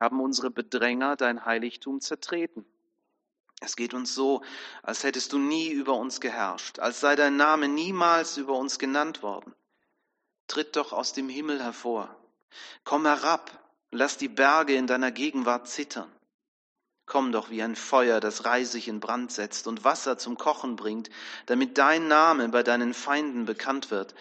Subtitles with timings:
[0.00, 2.64] haben unsere Bedränger dein Heiligtum zertreten.
[3.60, 4.42] Es geht uns so,
[4.82, 9.22] als hättest du nie über uns geherrscht, als sei dein Name niemals über uns genannt
[9.22, 9.54] worden.
[10.48, 12.16] Tritt doch aus dem Himmel hervor.
[12.84, 16.10] Komm herab, lass die Berge in deiner Gegenwart zittern.
[17.04, 21.10] Komm doch wie ein Feuer, das Reisig in Brand setzt und Wasser zum Kochen bringt,
[21.46, 24.14] damit dein Name bei deinen Feinden bekannt wird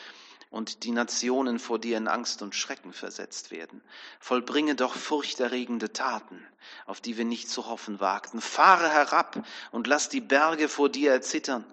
[0.50, 3.82] und die Nationen vor dir in Angst und Schrecken versetzt werden.
[4.20, 6.43] Vollbringe doch furchterregende Taten,
[6.86, 8.41] auf die wir nicht zu hoffen wagten.
[8.41, 11.65] Fahre herab und lass die Berge vor dir erzittern.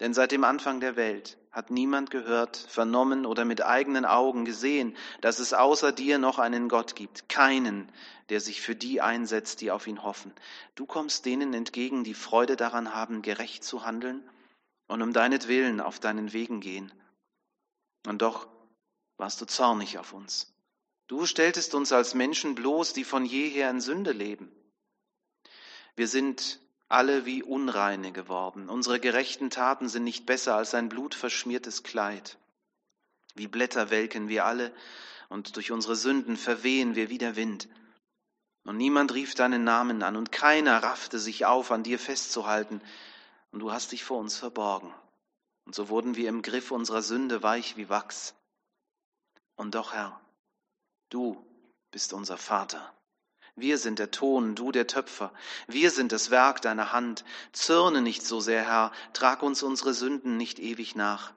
[0.00, 4.96] Denn seit dem Anfang der Welt hat niemand gehört, vernommen oder mit eigenen Augen gesehen,
[5.20, 7.90] dass es außer dir noch einen Gott gibt, keinen,
[8.28, 10.32] der sich für die einsetzt, die auf ihn hoffen.
[10.74, 14.28] Du kommst denen entgegen, die Freude daran haben, gerecht zu handeln
[14.88, 16.92] und um deinetwillen auf deinen Wegen gehen.
[18.06, 18.48] Und doch
[19.16, 20.52] warst du zornig auf uns.
[21.06, 24.50] Du stelltest uns als Menschen bloß, die von jeher in Sünde leben.
[25.96, 28.68] Wir sind alle wie Unreine geworden.
[28.68, 32.38] Unsere gerechten Taten sind nicht besser als ein blutverschmiertes Kleid.
[33.34, 34.74] Wie Blätter welken wir alle,
[35.28, 37.68] und durch unsere Sünden verwehen wir wie der Wind.
[38.64, 42.80] Und niemand rief deinen Namen an, und keiner raffte sich auf, an dir festzuhalten,
[43.50, 44.92] und du hast dich vor uns verborgen.
[45.64, 48.34] Und so wurden wir im Griff unserer Sünde weich wie Wachs.
[49.56, 50.20] Und doch, Herr,
[51.08, 51.44] du
[51.90, 52.92] bist unser Vater.
[53.56, 55.32] Wir sind der Ton, du der Töpfer.
[55.68, 57.24] Wir sind das Werk deiner Hand.
[57.52, 58.92] Zürne nicht so sehr, Herr.
[59.12, 61.32] Trag uns unsere Sünden nicht ewig nach.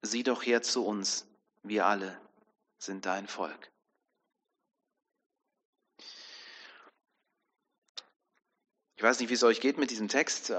[0.00, 1.26] Sieh doch her zu uns.
[1.62, 2.18] Wir alle
[2.78, 3.70] sind dein Volk.
[8.96, 10.52] Ich weiß nicht, wie es euch geht mit diesem Text.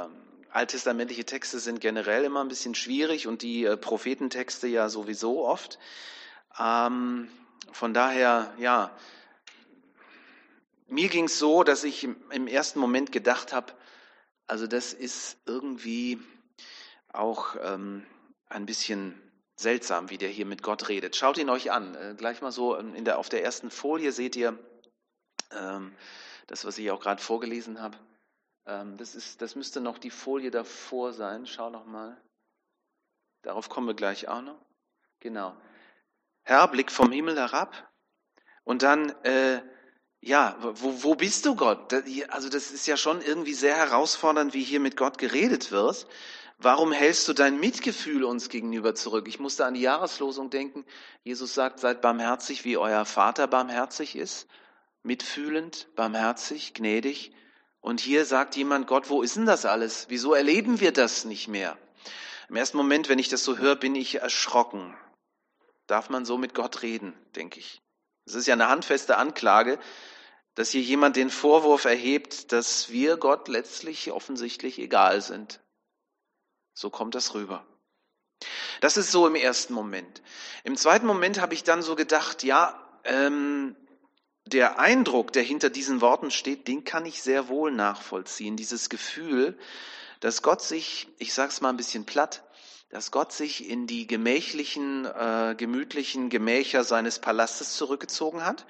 [0.52, 5.46] Ähm, alttestamentliche Texte sind generell immer ein bisschen schwierig und die äh, Prophetentexte ja sowieso
[5.46, 5.80] oft.
[6.60, 7.30] Ähm,
[7.72, 8.96] von daher, ja,
[10.88, 13.74] mir ging es so, dass ich im ersten Moment gedacht habe,
[14.48, 16.20] also das ist irgendwie
[17.14, 18.06] auch ähm,
[18.50, 19.16] ein bisschen
[19.56, 21.16] seltsam, wie der hier mit Gott redet.
[21.16, 21.96] Schaut ihn euch an.
[21.96, 24.58] Äh, gleich mal so in der, auf der ersten Folie seht ihr
[25.52, 25.96] ähm,
[26.48, 27.98] das, was ich auch gerade vorgelesen habe.
[28.66, 31.46] Ähm, das, ist, das müsste noch die Folie davor sein.
[31.46, 32.22] Schau noch mal.
[33.42, 34.60] Darauf kommen wir gleich auch noch.
[35.20, 35.56] Genau.
[36.44, 37.92] Herr, Blick vom Himmel herab.
[38.64, 39.62] Und dann, äh,
[40.20, 41.94] ja, wo, wo bist du Gott?
[42.30, 46.08] Also das ist ja schon irgendwie sehr herausfordernd, wie hier mit Gott geredet wird.
[46.64, 49.28] Warum hältst du dein Mitgefühl uns gegenüber zurück?
[49.28, 50.86] Ich musste an die Jahreslosung denken.
[51.24, 54.48] Jesus sagt, seid barmherzig, wie euer Vater barmherzig ist.
[55.02, 57.34] Mitfühlend, barmherzig, gnädig.
[57.82, 60.06] Und hier sagt jemand, Gott, wo ist denn das alles?
[60.10, 61.78] Wieso erleben wir das nicht mehr?
[62.48, 64.96] Im ersten Moment, wenn ich das so höre, bin ich erschrocken.
[65.88, 67.82] Darf man so mit Gott reden, denke ich.
[68.26, 69.80] Es ist ja eine handfeste Anklage,
[70.56, 75.60] dass hier jemand den Vorwurf erhebt, dass wir Gott letztlich offensichtlich egal sind.
[76.74, 77.66] So kommt das rüber.
[78.80, 80.22] Das ist so im ersten Moment.
[80.64, 83.76] Im zweiten Moment habe ich dann so gedacht, ja, ähm,
[84.46, 88.58] der Eindruck, der hinter diesen Worten steht, den kann ich sehr wohl nachvollziehen.
[88.58, 89.58] Dieses Gefühl,
[90.20, 92.44] dass Gott sich, ich sage es mal ein bisschen platt,
[92.90, 98.66] dass Gott sich in die gemächlichen, äh, gemütlichen Gemächer seines Palastes zurückgezogen hat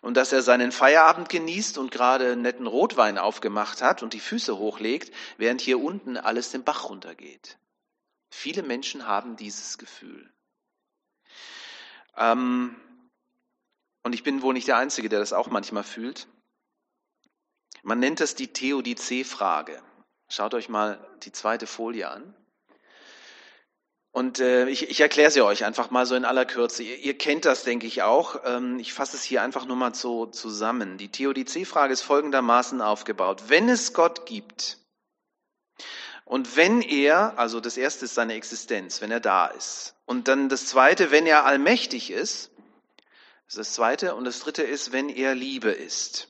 [0.00, 4.58] und dass er seinen Feierabend genießt und gerade netten Rotwein aufgemacht hat und die Füße
[4.58, 7.56] hochlegt, während hier unten alles den Bach runtergeht.
[8.28, 10.28] Viele Menschen haben dieses Gefühl.
[12.16, 12.74] Ähm,
[14.12, 16.28] und ich bin wohl nicht der Einzige, der das auch manchmal fühlt.
[17.82, 19.82] Man nennt das die Theodizee-Frage.
[20.28, 22.36] Schaut euch mal die zweite Folie an.
[24.10, 26.82] Und äh, ich, ich erkläre sie euch einfach mal so in aller Kürze.
[26.82, 28.38] Ihr, ihr kennt das, denke ich auch.
[28.44, 30.98] Ähm, ich fasse es hier einfach nur mal so zusammen.
[30.98, 33.44] Die Theodizee-Frage ist folgendermaßen aufgebaut.
[33.46, 34.76] Wenn es Gott gibt
[36.26, 39.94] und wenn er, also das erste ist seine Existenz, wenn er da ist.
[40.04, 42.51] Und dann das zweite, wenn er allmächtig ist,
[43.52, 44.14] das ist das Zweite.
[44.14, 46.28] Und das Dritte ist, wenn er Liebe ist.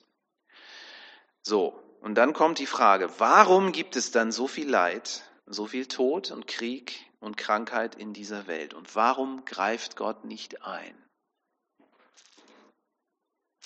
[1.43, 5.87] So, und dann kommt die Frage, warum gibt es dann so viel Leid, so viel
[5.87, 8.75] Tod und Krieg und Krankheit in dieser Welt?
[8.75, 10.97] Und warum greift Gott nicht ein?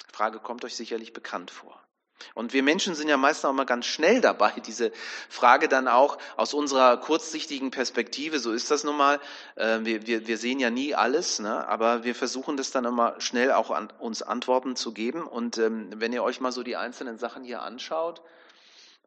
[0.06, 1.85] Die Frage kommt euch sicherlich bekannt vor.
[2.34, 4.92] Und wir Menschen sind ja meistens auch mal ganz schnell dabei, diese
[5.28, 9.20] Frage dann auch aus unserer kurzsichtigen Perspektive, so ist das nun mal,
[9.56, 11.66] äh, wir, wir, wir sehen ja nie alles, ne?
[11.68, 15.26] aber wir versuchen das dann immer schnell auch an uns Antworten zu geben.
[15.26, 18.22] Und ähm, wenn ihr euch mal so die einzelnen Sachen hier anschaut,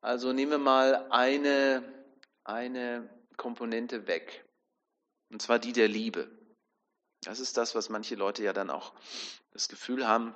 [0.02, 1.84] also nehmen wir mal eine,
[2.44, 4.46] eine Komponente weg,
[5.32, 6.30] und zwar die der Liebe.
[7.24, 8.94] Das ist das, was manche Leute ja dann auch
[9.52, 10.34] das Gefühl haben,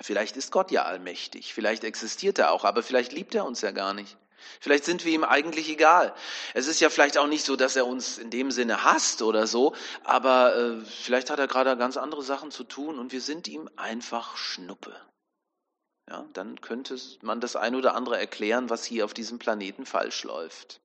[0.00, 3.72] Vielleicht ist Gott ja allmächtig, vielleicht existiert er auch, aber vielleicht liebt er uns ja
[3.72, 4.16] gar nicht.
[4.60, 6.14] Vielleicht sind wir ihm eigentlich egal.
[6.54, 9.46] Es ist ja vielleicht auch nicht so, dass er uns in dem Sinne hasst oder
[9.46, 9.74] so,
[10.04, 13.68] aber äh, vielleicht hat er gerade ganz andere Sachen zu tun und wir sind ihm
[13.76, 14.94] einfach Schnuppe.
[16.08, 20.24] Ja, dann könnte man das ein oder andere erklären, was hier auf diesem Planeten falsch
[20.24, 20.80] läuft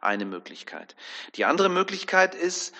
[0.00, 0.96] eine Möglichkeit.
[1.34, 2.74] Die andere Möglichkeit ist,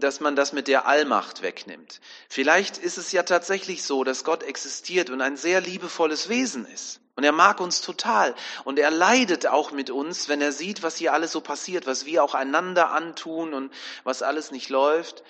[0.00, 2.00] dass man das mit der Allmacht wegnimmt.
[2.28, 7.00] Vielleicht ist es ja tatsächlich so, dass Gott existiert und ein sehr liebevolles Wesen ist.
[7.14, 8.34] Und er mag uns total.
[8.64, 12.06] Und er leidet auch mit uns, wenn er sieht, was hier alles so passiert, was
[12.06, 13.72] wir auch einander antun und
[14.02, 15.22] was alles nicht läuft.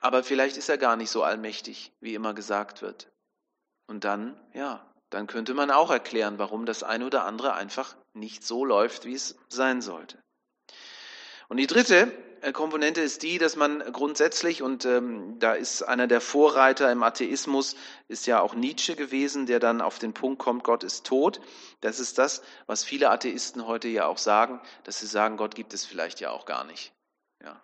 [0.00, 3.08] Aber vielleicht ist er gar nicht so allmächtig, wie immer gesagt wird.
[3.86, 8.46] Und dann, ja, dann könnte man auch erklären, warum das eine oder andere einfach nicht
[8.46, 10.18] so läuft, wie es sein sollte.
[11.48, 12.12] Und die dritte
[12.52, 17.76] Komponente ist die, dass man grundsätzlich, und ähm, da ist einer der Vorreiter im Atheismus,
[18.08, 21.40] ist ja auch Nietzsche gewesen, der dann auf den Punkt kommt, Gott ist tot.
[21.80, 25.74] Das ist das, was viele Atheisten heute ja auch sagen, dass sie sagen, Gott gibt
[25.74, 26.92] es vielleicht ja auch gar nicht.
[27.42, 27.62] Ja.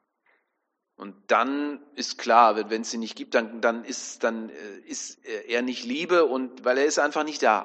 [0.96, 5.24] Und dann ist klar, wenn es sie nicht gibt, dann, dann, ist, dann äh, ist
[5.24, 7.62] er nicht Liebe und weil er ist einfach nicht da.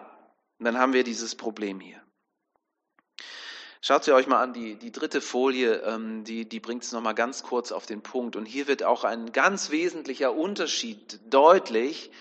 [0.58, 2.02] Und dann haben wir dieses Problem hier.
[3.82, 7.16] Schaut sie euch mal an, die, die dritte Folie, ähm, die, die bringt es nochmal
[7.16, 8.36] ganz kurz auf den Punkt.
[8.36, 12.12] Und hier wird auch ein ganz wesentlicher Unterschied deutlich,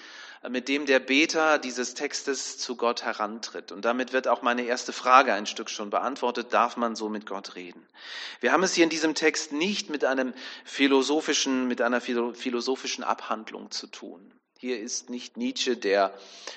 [0.44, 3.72] äh, mit dem der Beter dieses Textes zu Gott herantritt.
[3.72, 6.52] Und damit wird auch meine erste Frage ein Stück schon beantwortet.
[6.52, 7.84] Darf man so mit Gott reden?
[8.38, 10.34] Wir haben es hier in diesem Text nicht mit einem
[10.64, 14.32] philosophischen, mit einer philosophischen Abhandlung zu tun.
[14.60, 16.12] Hier ist nicht Nietzsche, der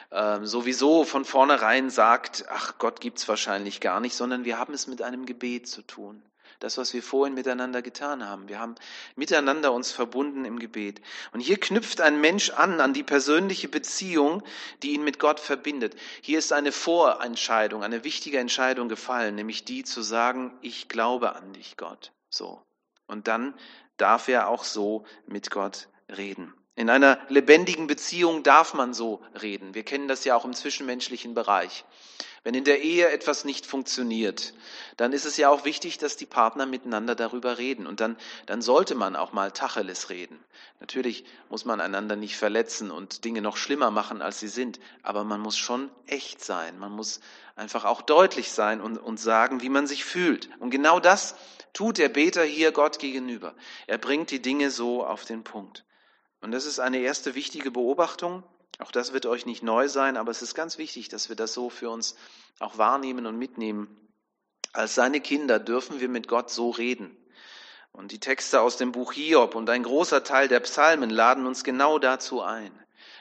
[0.09, 4.87] äh, sowieso von vornherein sagt, ach Gott gibt's wahrscheinlich gar nicht, sondern wir haben es
[4.87, 6.23] mit einem Gebet zu tun.
[6.59, 8.49] Das, was wir vorhin miteinander getan haben.
[8.49, 8.73] Wir haben
[9.15, 10.99] miteinander uns verbunden im Gebet.
[11.31, 14.41] Und hier knüpft ein Mensch an, an die persönliche Beziehung,
[14.81, 15.95] die ihn mit Gott verbindet.
[16.21, 21.53] Hier ist eine Vorentscheidung, eine wichtige Entscheidung gefallen, nämlich die zu sagen, ich glaube an
[21.53, 22.11] dich, Gott.
[22.31, 22.63] So.
[23.05, 23.53] Und dann
[23.97, 26.51] darf er auch so mit Gott reden.
[26.81, 29.75] In einer lebendigen Beziehung darf man so reden.
[29.75, 31.85] Wir kennen das ja auch im zwischenmenschlichen Bereich.
[32.43, 34.55] Wenn in der Ehe etwas nicht funktioniert,
[34.97, 37.85] dann ist es ja auch wichtig, dass die Partner miteinander darüber reden.
[37.85, 38.17] Und dann,
[38.47, 40.43] dann sollte man auch mal Tacheles reden.
[40.79, 44.79] Natürlich muss man einander nicht verletzen und Dinge noch schlimmer machen, als sie sind.
[45.03, 46.79] Aber man muss schon echt sein.
[46.79, 47.19] Man muss
[47.55, 50.49] einfach auch deutlich sein und, und sagen, wie man sich fühlt.
[50.57, 51.35] Und genau das
[51.73, 53.53] tut der Beter hier Gott gegenüber.
[53.85, 55.85] Er bringt die Dinge so auf den Punkt.
[56.41, 58.43] Und das ist eine erste wichtige Beobachtung.
[58.79, 61.53] Auch das wird euch nicht neu sein, aber es ist ganz wichtig, dass wir das
[61.53, 62.15] so für uns
[62.59, 63.95] auch wahrnehmen und mitnehmen.
[64.73, 67.15] Als seine Kinder dürfen wir mit Gott so reden.
[67.91, 71.63] Und die Texte aus dem Buch Hiob und ein großer Teil der Psalmen laden uns
[71.63, 72.71] genau dazu ein.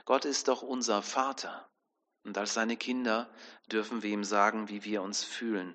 [0.04, 1.69] Gott ist doch unser Vater.
[2.24, 3.28] Und als seine Kinder
[3.72, 5.74] dürfen wir ihm sagen, wie wir uns fühlen.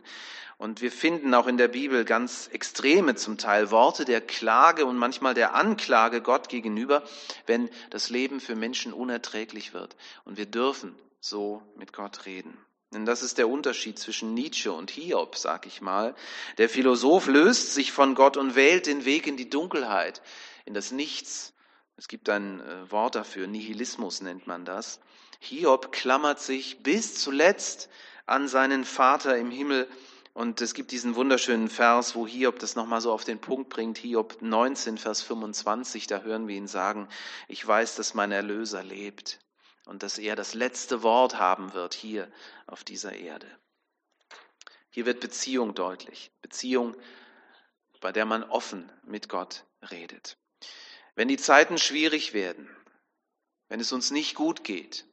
[0.57, 4.97] Und wir finden auch in der Bibel ganz extreme zum Teil Worte der Klage und
[4.97, 7.03] manchmal der Anklage Gott gegenüber,
[7.45, 9.97] wenn das Leben für Menschen unerträglich wird.
[10.23, 12.57] Und wir dürfen so mit Gott reden.
[12.93, 16.15] Denn das ist der Unterschied zwischen Nietzsche und Hiob, sag ich mal.
[16.57, 20.21] Der Philosoph löst sich von Gott und wählt den Weg in die Dunkelheit,
[20.63, 21.53] in das Nichts.
[21.97, 25.01] Es gibt ein äh, Wort dafür, Nihilismus nennt man das.
[25.45, 27.89] Hiob klammert sich bis zuletzt
[28.25, 29.87] an seinen Vater im Himmel
[30.33, 33.99] und es gibt diesen wunderschönen Vers, wo Hiob das nochmal so auf den Punkt bringt.
[33.99, 37.07] Hiob 19, Vers 25, da hören wir ihn sagen,
[37.47, 39.39] ich weiß, dass mein Erlöser lebt
[39.85, 42.29] und dass er das letzte Wort haben wird hier
[42.65, 43.47] auf dieser Erde.
[44.89, 46.31] Hier wird Beziehung deutlich.
[46.41, 46.95] Beziehung,
[48.01, 50.37] bei der man offen mit Gott redet.
[51.13, 52.69] Wenn die Zeiten schwierig werden,
[53.69, 55.05] wenn es uns nicht gut geht,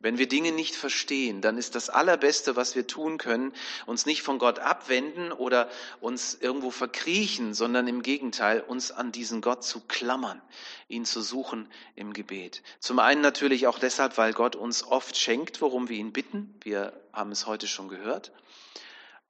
[0.00, 3.52] wenn wir Dinge nicht verstehen, dann ist das Allerbeste, was wir tun können,
[3.84, 5.68] uns nicht von Gott abwenden oder
[6.00, 10.40] uns irgendwo verkriechen, sondern im Gegenteil, uns an diesen Gott zu klammern,
[10.88, 12.62] ihn zu suchen im Gebet.
[12.78, 16.54] Zum einen natürlich auch deshalb, weil Gott uns oft schenkt, worum wir ihn bitten.
[16.62, 18.32] Wir haben es heute schon gehört.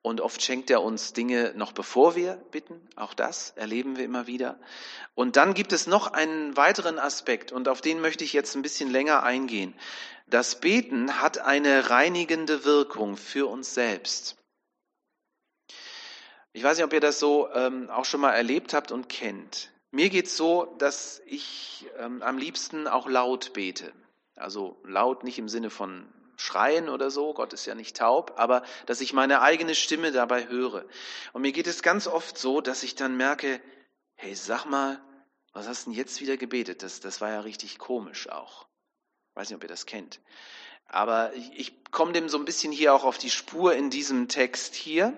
[0.03, 2.81] Und oft schenkt er uns Dinge noch bevor wir bitten.
[2.97, 4.59] Auch das erleben wir immer wieder.
[5.15, 8.63] Und dann gibt es noch einen weiteren Aspekt und auf den möchte ich jetzt ein
[8.63, 9.75] bisschen länger eingehen.
[10.27, 14.37] Das Beten hat eine reinigende Wirkung für uns selbst.
[16.53, 19.71] Ich weiß nicht, ob ihr das so ähm, auch schon mal erlebt habt und kennt.
[19.91, 23.93] Mir geht's so, dass ich ähm, am liebsten auch laut bete.
[24.35, 26.09] Also laut nicht im Sinne von
[26.41, 30.49] schreien oder so, Gott ist ja nicht taub, aber dass ich meine eigene Stimme dabei
[30.49, 30.85] höre.
[31.33, 33.61] Und mir geht es ganz oft so, dass ich dann merke,
[34.17, 35.01] hey, sag mal,
[35.53, 36.83] was hast denn jetzt wieder gebetet?
[36.83, 38.67] Das, das war ja richtig komisch auch.
[39.35, 40.21] Weiß nicht, ob ihr das kennt.
[40.87, 44.29] Aber ich, ich komme dem so ein bisschen hier auch auf die Spur in diesem
[44.29, 45.17] Text hier,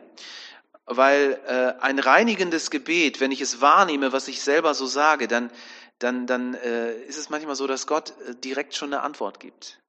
[0.87, 5.50] weil äh, ein reinigendes Gebet, wenn ich es wahrnehme, was ich selber so sage, dann,
[5.99, 9.82] dann, dann äh, ist es manchmal so, dass Gott äh, direkt schon eine Antwort gibt.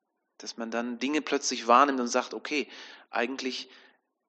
[0.43, 2.67] Dass man dann Dinge plötzlich wahrnimmt und sagt, okay,
[3.09, 3.69] eigentlich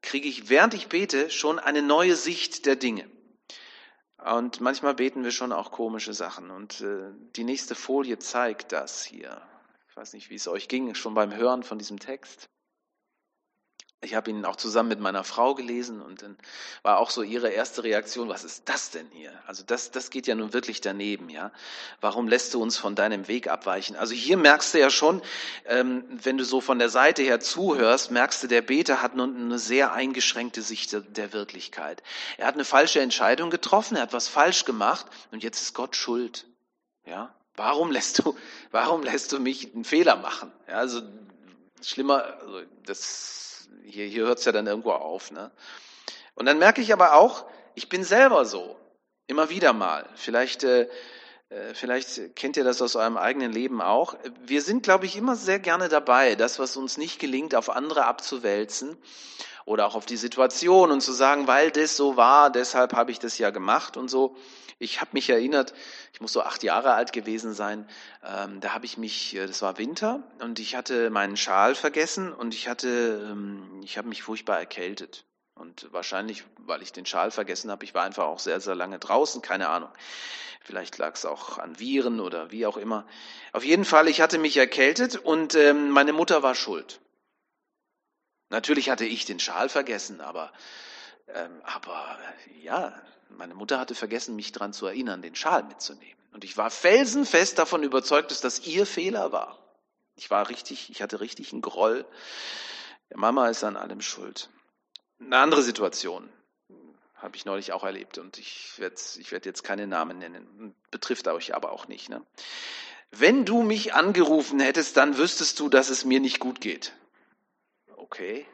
[0.00, 3.10] kriege ich, während ich bete, schon eine neue Sicht der Dinge.
[4.24, 6.52] Und manchmal beten wir schon auch komische Sachen.
[6.52, 9.42] Und äh, die nächste Folie zeigt das hier.
[9.90, 12.48] Ich weiß nicht, wie es euch ging, schon beim Hören von diesem Text.
[14.04, 16.36] Ich habe ihn auch zusammen mit meiner Frau gelesen und dann
[16.82, 19.32] war auch so ihre erste Reaktion, was ist das denn hier?
[19.46, 21.50] Also das, das geht ja nun wirklich daneben, ja.
[22.00, 23.96] Warum lässt du uns von deinem Weg abweichen?
[23.96, 25.22] Also hier merkst du ja schon,
[25.66, 29.36] ähm, wenn du so von der Seite her zuhörst, merkst du, der Beter hat nun
[29.36, 32.02] eine sehr eingeschränkte Sicht der Wirklichkeit.
[32.36, 35.96] Er hat eine falsche Entscheidung getroffen, er hat was falsch gemacht und jetzt ist Gott
[35.96, 36.46] schuld,
[37.06, 37.34] ja.
[37.56, 38.36] Warum lässt du,
[38.72, 40.50] warum lässt du mich einen Fehler machen?
[40.66, 41.02] Ja, also
[41.82, 43.53] schlimmer, also das
[43.84, 45.30] hier, hier hört es ja dann irgendwo auf.
[45.30, 45.50] Ne?
[46.34, 48.76] Und dann merke ich aber auch, ich bin selber so.
[49.26, 50.06] Immer wieder mal.
[50.14, 50.88] Vielleicht, äh,
[51.74, 54.16] vielleicht kennt ihr das aus eurem eigenen Leben auch.
[54.44, 58.06] Wir sind, glaube ich, immer sehr gerne dabei, das, was uns nicht gelingt, auf andere
[58.06, 58.96] abzuwälzen
[59.64, 63.18] oder auch auf die Situation und zu sagen, weil das so war, deshalb habe ich
[63.18, 64.36] das ja gemacht und so.
[64.78, 65.72] Ich habe mich erinnert,
[66.12, 67.88] ich muss so acht Jahre alt gewesen sein,
[68.24, 72.32] ähm, da habe ich mich, äh, das war Winter und ich hatte meinen Schal vergessen
[72.32, 75.24] und ich hatte, ähm, ich habe mich furchtbar erkältet.
[75.54, 78.98] Und wahrscheinlich, weil ich den Schal vergessen habe, ich war einfach auch sehr, sehr lange
[78.98, 79.90] draußen, keine Ahnung.
[80.60, 83.06] Vielleicht lag es auch an Viren oder wie auch immer.
[83.52, 87.00] Auf jeden Fall, ich hatte mich erkältet und ähm, meine Mutter war schuld.
[88.48, 90.52] Natürlich hatte ich den Schal vergessen, aber,
[91.28, 92.18] ähm, aber
[92.62, 92.94] ja,
[93.28, 96.18] meine Mutter hatte vergessen, mich daran zu erinnern, den Schal mitzunehmen.
[96.32, 99.58] Und ich war felsenfest davon überzeugt, dass das ihr Fehler war.
[100.16, 102.04] Ich war richtig, ich hatte richtig einen Groll.
[103.14, 104.48] Mama ist an allem schuld.
[105.20, 106.28] Eine andere Situation
[107.14, 111.26] habe ich neulich auch erlebt und ich werde ich werd jetzt keine Namen nennen, betrifft
[111.28, 112.08] euch aber auch nicht.
[112.08, 112.22] Ne?
[113.10, 116.92] Wenn du mich angerufen hättest, dann wüsstest du, dass es mir nicht gut geht.
[117.96, 118.46] Okay,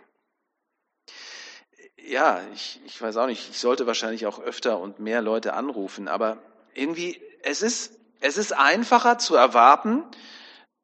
[2.10, 6.08] ja, ich, ich weiß auch nicht, ich sollte wahrscheinlich auch öfter und mehr Leute anrufen,
[6.08, 6.38] aber
[6.74, 10.04] irgendwie, es ist, es ist einfacher zu erwarten,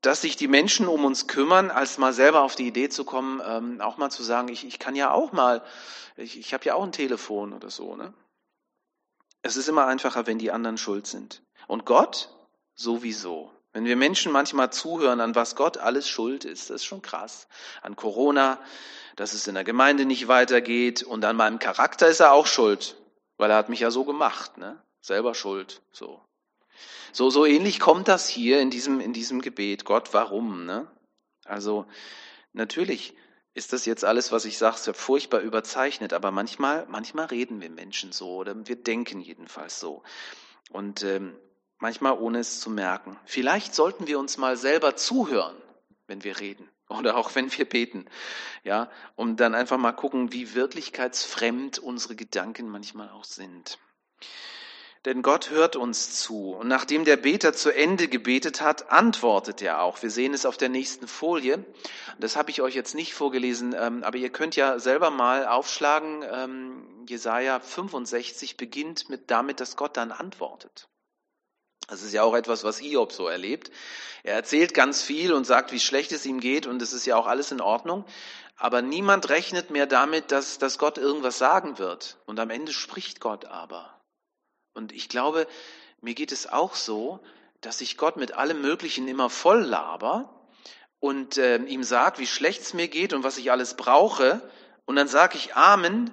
[0.06, 3.42] dass sich die Menschen um uns kümmern, als mal selber auf die Idee zu kommen,
[3.44, 5.62] ähm, auch mal zu sagen, ich, ich kann ja auch mal,
[6.16, 7.96] ich, ich habe ja auch ein Telefon oder so.
[7.96, 8.14] Ne?
[9.42, 11.42] Es ist immer einfacher, wenn die anderen schuld sind.
[11.66, 12.30] Und Gott
[12.76, 13.50] sowieso.
[13.72, 17.48] Wenn wir Menschen manchmal zuhören, an was Gott alles schuld ist, das ist schon krass.
[17.82, 18.58] An Corona,
[19.16, 22.96] dass es in der Gemeinde nicht weitergeht und an meinem Charakter ist er auch schuld,
[23.38, 24.80] weil er hat mich ja so gemacht, ne?
[25.00, 26.25] Selber schuld, so.
[27.12, 29.85] So, so ähnlich kommt das hier in diesem, in diesem Gebet.
[29.85, 30.87] Gott, warum, ne?
[31.45, 31.87] Also,
[32.52, 33.14] natürlich
[33.54, 38.12] ist das jetzt alles, was ich sage, furchtbar überzeichnet, aber manchmal, manchmal reden wir Menschen
[38.12, 40.02] so oder wir denken jedenfalls so.
[40.71, 41.38] Und ähm,
[41.78, 43.18] manchmal ohne es zu merken.
[43.25, 45.56] Vielleicht sollten wir uns mal selber zuhören,
[46.06, 48.06] wenn wir reden oder auch wenn wir beten,
[48.62, 53.78] ja, um dann einfach mal gucken, wie wirklichkeitsfremd unsere Gedanken manchmal auch sind.
[55.06, 56.50] Denn Gott hört uns zu.
[56.50, 60.02] Und nachdem der Beter zu Ende gebetet hat, antwortet er auch.
[60.02, 61.64] Wir sehen es auf der nächsten Folie.
[62.18, 66.25] Das habe ich euch jetzt nicht vorgelesen, ähm, aber ihr könnt ja selber mal aufschlagen.
[66.28, 70.88] Ähm, Jesaja 65 beginnt mit damit, dass Gott dann antwortet.
[71.86, 73.70] Das ist ja auch etwas, was Hiob so erlebt.
[74.25, 77.14] Er erzählt ganz viel und sagt, wie schlecht es ihm geht und es ist ja
[77.14, 78.04] auch alles in Ordnung.
[78.56, 82.18] Aber niemand rechnet mehr damit, dass, dass Gott irgendwas sagen wird.
[82.26, 83.95] Und am Ende spricht Gott aber.
[84.76, 85.47] Und ich glaube,
[86.00, 87.21] mir geht es auch so,
[87.61, 90.47] dass ich Gott mit allem Möglichen immer voll laber
[91.00, 94.49] und äh, ihm sagt, wie schlecht es mir geht und was ich alles brauche.
[94.85, 96.11] Und dann sage ich Amen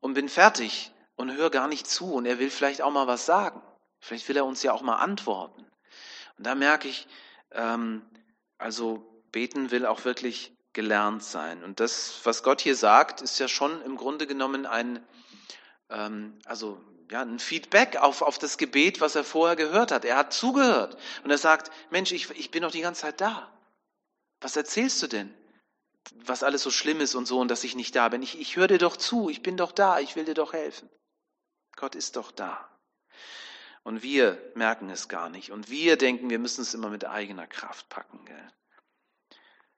[0.00, 2.14] und bin fertig und höre gar nicht zu.
[2.14, 3.62] Und er will vielleicht auch mal was sagen.
[4.00, 5.66] Vielleicht will er uns ja auch mal antworten.
[6.38, 7.06] Und da merke ich,
[7.52, 8.02] ähm,
[8.56, 11.64] also beten will auch wirklich gelernt sein.
[11.64, 15.04] Und das, was Gott hier sagt, ist ja schon im Grunde genommen ein,
[15.90, 20.04] ähm, also ja, ein Feedback auf, auf das Gebet, was er vorher gehört hat.
[20.04, 23.50] Er hat zugehört und er sagt, Mensch, ich, ich bin doch die ganze Zeit da.
[24.40, 25.34] Was erzählst du denn?
[26.24, 28.22] Was alles so schlimm ist und so und dass ich nicht da bin.
[28.22, 30.88] Ich, ich höre dir doch zu, ich bin doch da, ich will dir doch helfen.
[31.76, 32.68] Gott ist doch da.
[33.84, 35.50] Und wir merken es gar nicht.
[35.50, 38.24] Und wir denken, wir müssen es immer mit eigener Kraft packen.
[38.26, 38.52] Gell?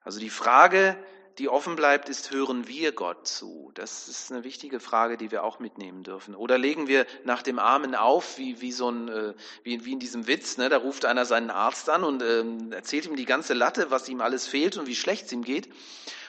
[0.02, 0.96] Also die Frage,
[1.40, 3.70] die offen bleibt, ist, hören wir Gott zu?
[3.74, 6.34] Das ist eine wichtige Frage, die wir auch mitnehmen dürfen.
[6.34, 9.98] Oder legen wir nach dem Armen auf, wie, wie, so ein, äh, wie, wie in
[9.98, 10.68] diesem Witz, ne?
[10.68, 14.20] da ruft einer seinen Arzt an und ähm, erzählt ihm die ganze Latte, was ihm
[14.20, 15.70] alles fehlt und wie schlecht es ihm geht.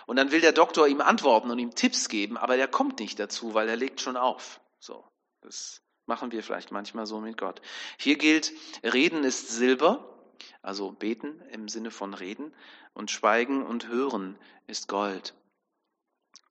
[0.07, 3.19] Und dann will der Doktor ihm antworten und ihm Tipps geben, aber der kommt nicht
[3.19, 4.61] dazu, weil er legt schon auf.
[4.79, 5.03] So,
[5.41, 7.61] das machen wir vielleicht manchmal so mit Gott.
[7.97, 10.10] Hier gilt, Reden ist Silber,
[10.61, 12.53] also beten im Sinne von reden,
[12.93, 15.33] und Schweigen und Hören ist Gold.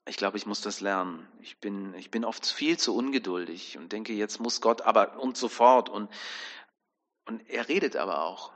[0.07, 1.29] Ich glaube, ich muss das lernen.
[1.41, 5.37] Ich bin, ich bin oft viel zu ungeduldig und denke, jetzt muss Gott aber und
[5.37, 5.89] sofort.
[5.89, 6.11] Und,
[7.27, 8.53] und er redet aber auch.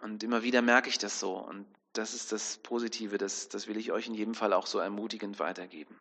[0.00, 1.36] Und immer wieder merke ich das so.
[1.36, 4.78] Und das ist das Positive, das, das will ich euch in jedem Fall auch so
[4.78, 5.98] ermutigend weitergeben.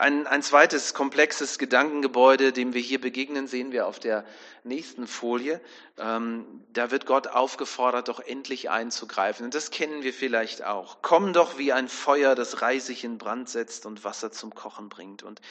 [0.00, 4.24] Ein, ein zweites komplexes Gedankengebäude, dem wir hier begegnen, sehen wir auf der
[4.64, 5.60] nächsten Folie.
[5.98, 9.44] Ähm, da wird Gott aufgefordert, doch endlich einzugreifen.
[9.44, 11.02] Und das kennen wir vielleicht auch.
[11.02, 15.22] Komm doch wie ein Feuer, das Reisig in Brand setzt und Wasser zum Kochen bringt
[15.22, 15.42] und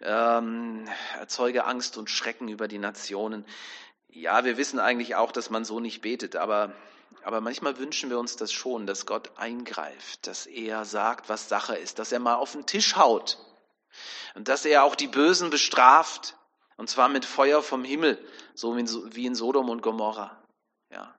[0.00, 0.88] ähm,
[1.20, 3.46] erzeuge Angst und Schrecken über die Nationen.
[4.08, 6.72] Ja, wir wissen eigentlich auch, dass man so nicht betet, aber
[7.22, 11.76] aber manchmal wünschen wir uns das schon, dass Gott eingreift, dass er sagt, was Sache
[11.76, 13.38] ist, dass er mal auf den Tisch haut
[14.34, 16.36] und dass er auch die Bösen bestraft,
[16.76, 18.18] und zwar mit Feuer vom Himmel,
[18.54, 20.42] so wie in Sodom und Gomorra.
[20.90, 21.14] Ja.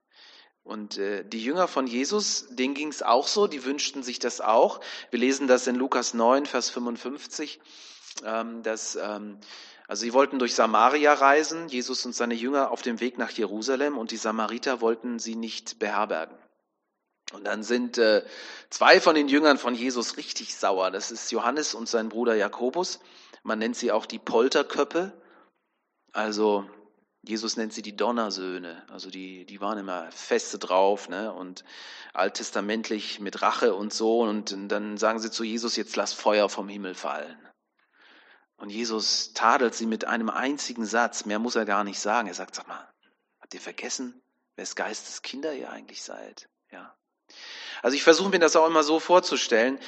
[0.64, 4.42] Und äh, die Jünger von Jesus, denen ging es auch so, die wünschten sich das
[4.42, 4.82] auch.
[5.12, 7.60] Wir lesen das in Lukas 9, Vers 55,
[8.24, 9.40] ähm, dass, ähm,
[9.88, 13.98] also sie wollten durch Samaria reisen, Jesus und seine Jünger auf dem Weg nach Jerusalem,
[13.98, 16.38] und die Samariter wollten sie nicht beherbergen.
[17.36, 18.24] Und dann sind äh,
[18.70, 20.90] zwei von den Jüngern von Jesus richtig sauer.
[20.90, 23.00] Das ist Johannes und sein Bruder Jakobus.
[23.44, 25.12] Man nennt sie auch die Polterköppe.
[26.14, 26.68] Also
[27.24, 28.86] Jesus nennt sie die Donnersöhne.
[28.90, 31.34] Also die, die waren immer feste drauf ne?
[31.34, 31.64] und
[32.14, 34.22] alttestamentlich mit Rache und so.
[34.22, 37.38] Und dann sagen sie zu Jesus, jetzt lass Feuer vom Himmel fallen.
[38.58, 41.26] Und Jesus tadelt sie mit einem einzigen Satz.
[41.26, 42.30] Mehr muss er gar nicht sagen.
[42.30, 42.88] Er sagt, sag mal,
[43.42, 44.22] habt ihr vergessen,
[44.56, 46.48] wes Geistes Kinder ihr eigentlich seid?
[47.82, 49.80] Also ich versuche mir das auch immer so vorzustellen,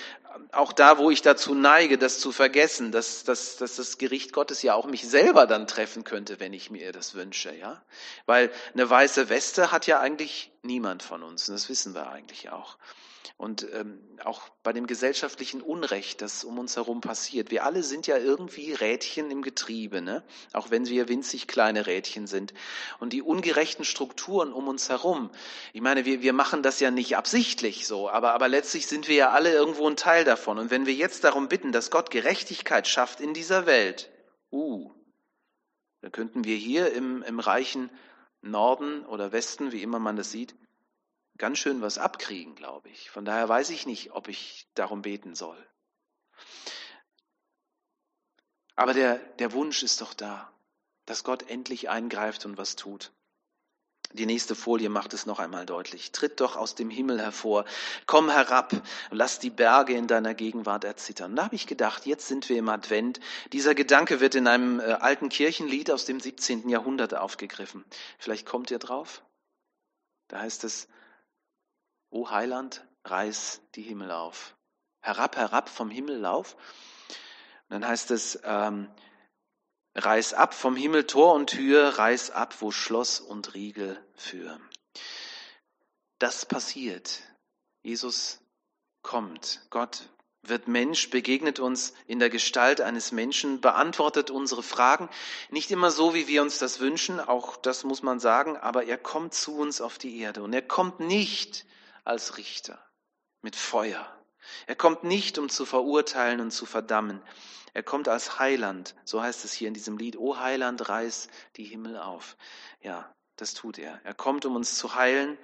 [0.51, 4.61] auch da, wo ich dazu neige, das zu vergessen, dass, dass, dass das Gericht Gottes
[4.61, 7.81] ja auch mich selber dann treffen könnte, wenn ich mir das wünsche, ja.
[8.25, 12.49] Weil eine weiße Weste hat ja eigentlich niemand von uns, und das wissen wir eigentlich
[12.49, 12.77] auch.
[13.35, 17.51] Und ähm, auch bei dem gesellschaftlichen Unrecht, das um uns herum passiert.
[17.51, 20.23] Wir alle sind ja irgendwie Rädchen im Getriebe, ne?
[20.53, 22.53] auch wenn wir winzig kleine Rädchen sind.
[22.99, 25.29] Und die ungerechten Strukturen um uns herum,
[25.73, 29.15] ich meine, wir, wir machen das ja nicht absichtlich so, aber, aber letztlich sind wir
[29.15, 30.57] ja alle irgendwo ein Teil davon.
[30.59, 34.09] Und wenn wir jetzt darum bitten, dass Gott Gerechtigkeit schafft in dieser Welt,
[34.51, 34.91] uh,
[36.01, 37.89] dann könnten wir hier im, im reichen
[38.41, 40.55] Norden oder Westen, wie immer man das sieht,
[41.37, 43.09] ganz schön was abkriegen, glaube ich.
[43.09, 45.57] Von daher weiß ich nicht, ob ich darum beten soll.
[48.75, 50.51] Aber der, der Wunsch ist doch da,
[51.05, 53.11] dass Gott endlich eingreift und was tut.
[54.13, 56.11] Die nächste Folie macht es noch einmal deutlich.
[56.11, 57.65] Tritt doch aus dem Himmel hervor,
[58.05, 58.71] komm herab,
[59.11, 61.35] lass die Berge in deiner Gegenwart erzittern.
[61.35, 63.19] Da habe ich gedacht, jetzt sind wir im Advent.
[63.51, 66.69] Dieser Gedanke wird in einem äh, alten Kirchenlied aus dem 17.
[66.69, 67.83] Jahrhundert aufgegriffen.
[68.17, 69.23] Vielleicht kommt ihr drauf?
[70.29, 70.87] Da heißt es,
[72.09, 74.55] O Heiland, reiß die Himmel auf.
[75.01, 76.55] Herab, herab vom Himmel lauf.
[77.69, 78.89] Und dann heißt es, ähm,
[79.95, 84.61] reiß ab vom Himmel Tor und Tür, reiß ab, wo Schloss und Riegel führen.
[86.19, 87.21] Das passiert.
[87.81, 88.39] Jesus
[89.01, 89.61] kommt.
[89.69, 90.09] Gott
[90.41, 95.09] wird Mensch, begegnet uns in der Gestalt eines Menschen, beantwortet unsere Fragen.
[95.49, 98.97] Nicht immer so, wie wir uns das wünschen, auch das muss man sagen, aber er
[98.97, 100.43] kommt zu uns auf die Erde.
[100.43, 101.65] Und er kommt nicht,
[102.07, 102.79] als Richter
[103.41, 104.05] mit Feuer.
[104.65, 107.21] Er kommt nicht, um zu verurteilen und zu verdammen.
[107.73, 108.95] Er kommt als Heiland.
[109.03, 110.17] So heißt es hier in diesem Lied.
[110.17, 112.37] O Heiland, reiß die Himmel auf.
[112.81, 113.99] Ja, das tut er.
[114.03, 115.37] Er kommt, um uns zu heilen.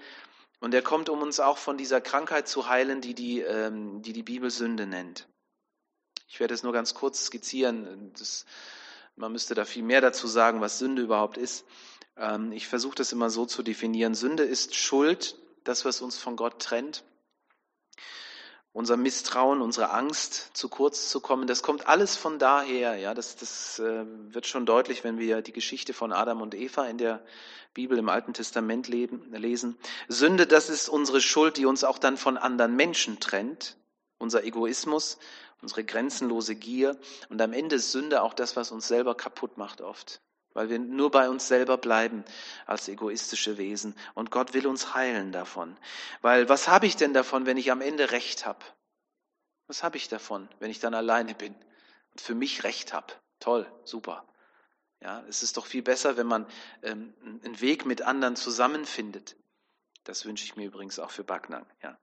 [0.59, 4.13] Und er kommt, um uns auch von dieser Krankheit zu heilen, die die, ähm, die,
[4.13, 5.27] die Bibel Sünde nennt.
[6.29, 8.13] Ich werde es nur ganz kurz skizzieren.
[8.17, 8.45] Das,
[9.15, 11.65] man müsste da viel mehr dazu sagen, was Sünde überhaupt ist.
[12.15, 14.15] Ähm, ich versuche das immer so zu definieren.
[14.15, 17.03] Sünde ist Schuld, das, was uns von Gott trennt.
[18.71, 22.95] Unser Misstrauen, unsere Angst, zu kurz zu kommen, das kommt alles von daher.
[22.95, 26.87] Ja, das, das äh, wird schon deutlich, wenn wir die Geschichte von Adam und Eva
[26.87, 27.23] in der
[27.75, 29.77] Bibel im Alten Testament lesen.
[30.07, 33.77] Sünde, das ist unsere Schuld, die uns auch dann von anderen Menschen trennt.
[34.17, 35.19] Unser Egoismus,
[35.61, 36.97] unsere grenzenlose Gier
[37.29, 40.21] und am Ende ist Sünde auch das, was uns selber kaputt macht oft
[40.53, 42.23] weil wir nur bei uns selber bleiben
[42.65, 43.95] als egoistische Wesen.
[44.13, 45.77] Und Gott will uns heilen davon.
[46.21, 48.63] Weil was habe ich denn davon, wenn ich am Ende Recht habe?
[49.67, 51.55] Was habe ich davon, wenn ich dann alleine bin
[52.11, 53.13] und für mich Recht habe?
[53.39, 54.25] Toll, super.
[55.01, 56.47] Ja, es ist doch viel besser, wenn man
[56.81, 57.13] ähm,
[57.43, 59.35] einen Weg mit anderen zusammenfindet.
[60.05, 61.65] Das wünsche ich mir übrigens auch für Backnang.
[61.81, 61.97] Ja.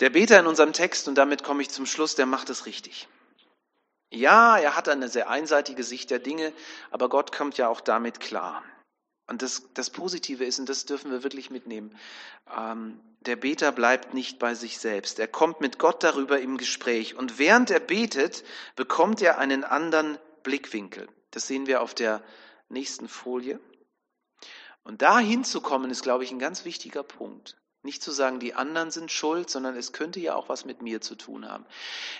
[0.00, 3.06] Der Beter in unserem Text, und damit komme ich zum Schluss, der macht es richtig.
[4.10, 6.52] Ja, er hat eine sehr einseitige Sicht der Dinge,
[6.90, 8.64] aber Gott kommt ja auch damit klar.
[9.28, 11.96] Und das, das Positive ist, und das dürfen wir wirklich mitnehmen,
[12.52, 15.20] ähm, der Beter bleibt nicht bei sich selbst.
[15.20, 17.14] Er kommt mit Gott darüber im Gespräch.
[17.14, 18.42] Und während er betet,
[18.74, 21.06] bekommt er einen anderen Blickwinkel.
[21.30, 22.24] Das sehen wir auf der
[22.68, 23.60] nächsten Folie.
[24.82, 27.59] Und da hinzukommen, ist, glaube ich, ein ganz wichtiger Punkt.
[27.82, 31.00] Nicht zu sagen, die anderen sind schuld, sondern es könnte ja auch was mit mir
[31.00, 31.64] zu tun haben.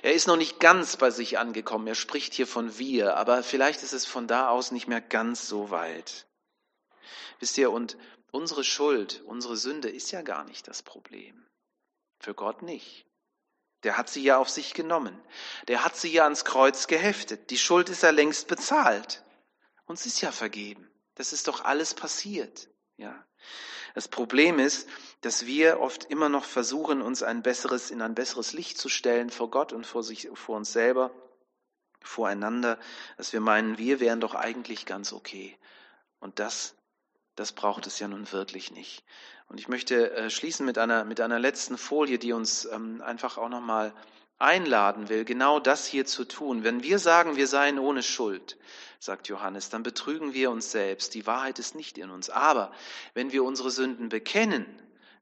[0.01, 1.87] Er ist noch nicht ganz bei sich angekommen.
[1.87, 5.49] Er spricht hier von wir, aber vielleicht ist es von da aus nicht mehr ganz
[5.49, 6.27] so weit.
[7.41, 7.99] Wisst ihr, und
[8.31, 11.47] unsere Schuld, unsere Sünde ist ja gar nicht das Problem.
[12.19, 13.05] Für Gott nicht.
[13.83, 15.19] Der hat sie ja auf sich genommen.
[15.69, 17.51] Der hat sie ja ans Kreuz geheftet.
[17.51, 19.25] Die Schuld ist ja längst bezahlt.
[19.87, 20.91] Uns ist ja vergeben.
[21.15, 22.69] Das ist doch alles passiert.
[22.97, 23.27] Ja.
[23.95, 24.89] Das Problem ist,
[25.21, 29.31] dass wir oft immer noch versuchen, uns ein besseres, in ein besseres Licht zu stellen
[29.31, 31.11] vor Gott und vor sich, vor uns selber,
[32.01, 32.79] voreinander,
[33.17, 35.57] dass wir meinen, wir wären doch eigentlich ganz okay.
[36.19, 36.75] Und das,
[37.37, 39.05] das braucht es ja nun wirklich nicht.
[39.49, 43.37] Und ich möchte äh, schließen mit einer, mit einer letzten Folie, die uns ähm, einfach
[43.37, 43.93] auch nochmal
[44.41, 46.65] einladen will, genau das hier zu tun.
[46.65, 48.57] Wenn wir sagen, wir seien ohne Schuld,
[48.99, 51.15] sagt Johannes, dann betrügen wir uns selbst.
[51.15, 52.31] Die Wahrheit ist nicht in uns.
[52.31, 52.73] Aber
[53.15, 54.67] wenn wir unsere Sünden bekennen,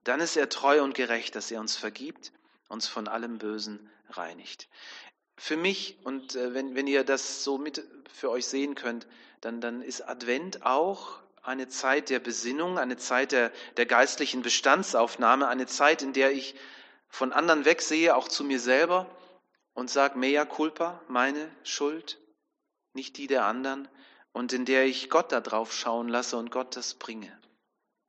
[0.04, 2.32] dann ist er treu und gerecht, dass er uns vergibt,
[2.68, 4.68] uns von allem Bösen reinigt.
[5.36, 9.06] Für mich, und äh, wenn, wenn ihr das so mit für euch sehen könnt,
[9.40, 15.46] dann, dann ist Advent auch eine Zeit der Besinnung, eine Zeit der, der geistlichen Bestandsaufnahme,
[15.48, 16.54] eine Zeit, in der ich
[17.08, 19.06] von anderen wegsehe, auch zu mir selber
[19.74, 22.18] und sage, mea culpa, meine Schuld,
[22.92, 23.88] nicht die der anderen,
[24.32, 27.36] und in der ich Gott da drauf schauen lasse und Gott das bringe.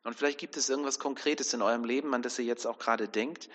[0.03, 3.07] Und vielleicht gibt es irgendwas Konkretes in eurem Leben, an das ihr jetzt auch gerade
[3.07, 3.49] denkt.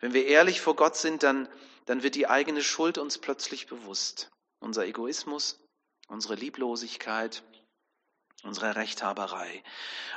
[0.00, 1.48] Wenn wir ehrlich vor Gott sind, dann,
[1.86, 4.30] dann wird die eigene Schuld uns plötzlich bewusst.
[4.60, 5.60] Unser Egoismus,
[6.08, 7.42] unsere Lieblosigkeit,
[8.44, 9.62] unsere Rechthaberei.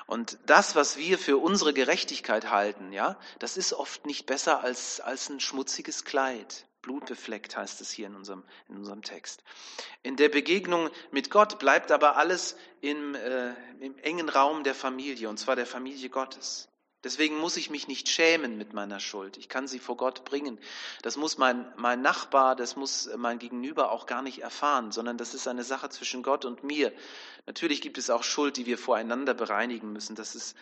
[0.06, 5.00] Und das, was wir für unsere Gerechtigkeit halten, ja, das ist oft nicht besser als,
[5.00, 6.66] als ein schmutziges Kleid.
[6.82, 9.44] Blutbefleckt heißt es hier in unserem, in unserem Text.
[10.04, 15.28] In der Begegnung mit Gott bleibt aber alles im, äh, im engen Raum der Familie,
[15.28, 16.70] und zwar der Familie Gottes.
[17.04, 19.38] Deswegen muss ich mich nicht schämen mit meiner Schuld.
[19.38, 20.60] Ich kann sie vor Gott bringen.
[21.04, 25.34] Das muss mein, mein Nachbar, das muss mein Gegenüber auch gar nicht erfahren, sondern das
[25.34, 26.92] ist eine Sache zwischen Gott und mir.
[27.46, 30.16] Natürlich gibt es auch Schuld, die wir voreinander bereinigen müssen.
[30.16, 30.56] Das ist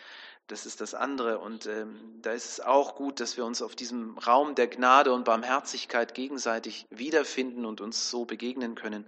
[0.46, 1.38] das, ist das andere.
[1.38, 5.12] Und ähm, da ist es auch gut, dass wir uns auf diesem Raum der Gnade
[5.12, 9.04] und Barmherzigkeit gegenseitig wiederfinden und uns so begegnen können.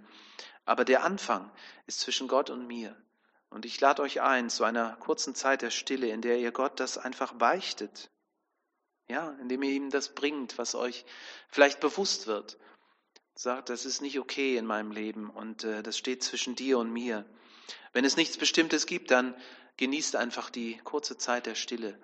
[0.65, 1.49] Aber der Anfang
[1.87, 2.95] ist zwischen Gott und mir.
[3.49, 6.79] Und ich lade euch ein zu einer kurzen Zeit der Stille, in der ihr Gott
[6.79, 8.11] das einfach beichtet.
[9.07, 11.03] Ja, indem ihr ihm das bringt, was euch
[11.49, 12.57] vielleicht bewusst wird.
[13.33, 16.91] Sagt, das ist nicht okay in meinem Leben und äh, das steht zwischen dir und
[16.91, 17.25] mir.
[17.93, 19.35] Wenn es nichts Bestimmtes gibt, dann
[19.77, 21.97] genießt einfach die kurze Zeit der Stille.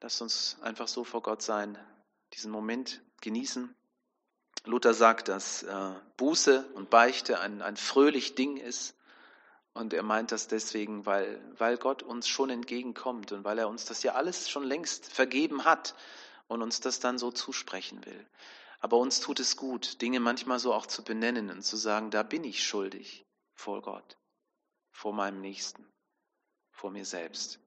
[0.00, 1.78] Lasst uns einfach so vor Gott sein,
[2.34, 3.74] diesen Moment genießen.
[4.64, 8.94] Luther sagt, dass äh, Buße und Beichte ein, ein fröhlich Ding ist.
[9.74, 13.84] Und er meint das deswegen, weil, weil Gott uns schon entgegenkommt und weil er uns
[13.84, 15.96] das ja alles schon längst vergeben hat
[16.46, 18.26] und uns das dann so zusprechen will.
[18.78, 22.22] Aber uns tut es gut, Dinge manchmal so auch zu benennen und zu sagen, da
[22.22, 24.16] bin ich schuldig vor Gott,
[24.92, 25.84] vor meinem Nächsten,
[26.70, 27.63] vor mir selbst.